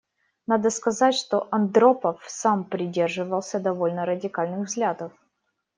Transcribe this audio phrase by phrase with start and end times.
[0.47, 5.11] Надо сказать, что Андропов сам придерживался довольно радикальных взглядов.